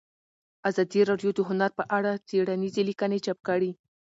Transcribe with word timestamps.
ازادي 0.69 1.01
راډیو 1.09 1.31
د 1.35 1.39
هنر 1.49 1.71
په 1.79 1.83
اړه 1.97 2.11
څېړنیزې 2.27 2.81
لیکنې 2.89 3.19
چاپ 3.25 3.39
کړي. 3.47 3.71